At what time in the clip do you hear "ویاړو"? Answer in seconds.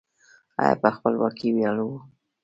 1.53-1.89